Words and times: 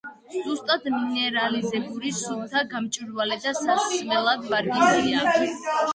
სუსტად 0.35 0.87
მინერალიზებული, 0.93 2.13
სუფთა, 2.21 2.65
გამჭვირვალე 2.73 3.37
და 3.45 3.53
სასმელად 3.61 4.49
ვარგისია. 4.55 5.41